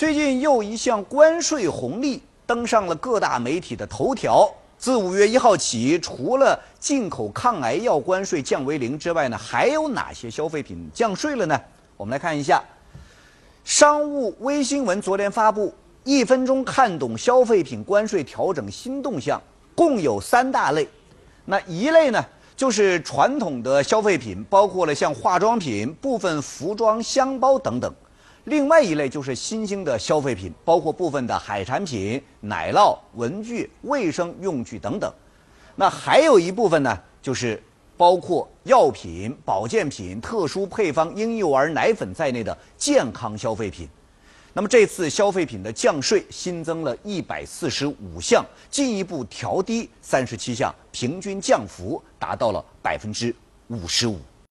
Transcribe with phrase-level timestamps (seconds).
[0.00, 4.50] 最近又一项关税红利登上了各大媒体的头条。
[4.78, 11.60] 自五月一号起，除了进口抗癌药关税降为零之外呢，还有哪些消费品降税了呢？
[11.98, 12.64] 我们来看一下，
[13.62, 15.70] 商务微新闻昨天发布，
[16.04, 19.38] 一分钟看懂消费品关税调整新动向，
[19.74, 20.88] 共有三大类。
[21.44, 22.24] 那一类呢，
[22.56, 27.94] 就是传统的消费品，包括了像化妆品、部分服装、箱包等等。
[28.44, 35.12] 另外一类就是新兴的消费品，包括部分的海产品、奶酪、文具、卫生用具等等。
[35.76, 37.62] 那还有一部分呢，就是
[37.96, 43.88] 包括药品、保健品、特殊配方、婴幼儿奶粉在内的健康消费品。
[44.52, 53.34] 那么这次消费品的降税新增了一百四十五项，进一步调低三十七项，平均降幅达到了百分之
[53.68, 54.18] 五十五。